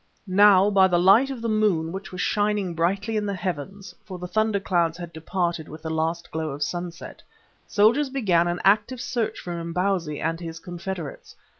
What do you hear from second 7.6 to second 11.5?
soldiers began an active search for Imbozwi and his confederates.